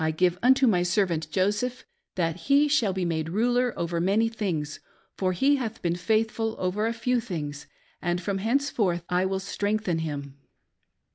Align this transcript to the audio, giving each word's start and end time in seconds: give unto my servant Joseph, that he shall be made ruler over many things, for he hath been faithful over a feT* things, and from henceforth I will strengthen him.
give 0.17 0.39
unto 0.41 0.65
my 0.65 0.81
servant 0.81 1.29
Joseph, 1.29 1.85
that 2.15 2.35
he 2.47 2.67
shall 2.67 2.91
be 2.91 3.05
made 3.05 3.29
ruler 3.29 3.71
over 3.77 4.01
many 4.01 4.29
things, 4.29 4.79
for 5.15 5.31
he 5.31 5.57
hath 5.57 5.79
been 5.83 5.95
faithful 5.95 6.55
over 6.57 6.87
a 6.87 6.91
feT* 6.93 7.21
things, 7.21 7.67
and 8.01 8.19
from 8.19 8.39
henceforth 8.39 9.03
I 9.09 9.25
will 9.27 9.39
strengthen 9.39 9.99
him. 9.99 10.39